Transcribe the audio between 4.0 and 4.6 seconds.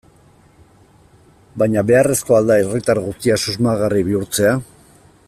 bihurtzea?